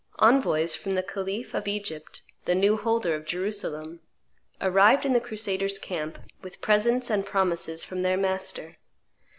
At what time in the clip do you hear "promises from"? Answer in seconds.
7.23-8.01